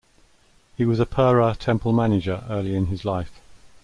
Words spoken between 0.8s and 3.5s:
was Perur Temple manager early in his life.